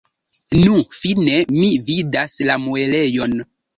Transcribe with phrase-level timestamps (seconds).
[0.61, 3.37] Nu, fine mi vidas la muelejon!